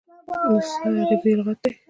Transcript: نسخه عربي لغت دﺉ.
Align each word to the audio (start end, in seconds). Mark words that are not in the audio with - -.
نسخه 0.53 0.87
عربي 1.01 1.31
لغت 1.37 1.59
دﺉ. 1.63 1.71